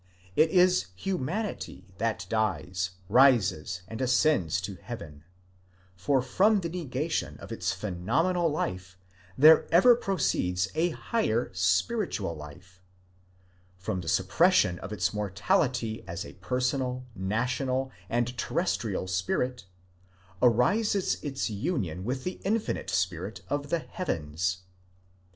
It 0.35 0.49
is 0.49 0.87
Humanity 0.95 1.85
that 1.99 2.25
dies, 2.27 2.89
rises, 3.07 3.83
and 3.87 4.01
ascends 4.01 4.59
to 4.61 4.73
heaven, 4.81 5.23
for 5.95 6.23
from 6.23 6.61
the 6.61 6.69
negation 6.69 7.37
of 7.37 7.51
its 7.51 7.71
phenomenal 7.71 8.49
life 8.49 8.97
there 9.37 9.71
ever 9.71 9.95
proceeds 9.95 10.69
a 10.73 10.89
higher 10.89 11.51
spiritual 11.53 12.35
life; 12.35 12.81
from 13.77 14.01
the 14.01 14.07
suppression 14.09 14.79
of 14.79 14.91
its 14.91 15.13
mortality 15.13 16.03
as 16.07 16.25
a 16.25 16.33
personal, 16.33 17.05
national, 17.15 17.91
and 18.09 18.35
terrestrial 18.39 19.05
spirit, 19.05 19.65
arises 20.41 21.23
its 21.23 21.47
union 21.47 22.03
with 22.03 22.23
the 22.23 22.41
infinite 22.43 22.89
spirit 22.89 23.41
of 23.49 23.69
the 23.69 23.77
heavens. 23.77 24.63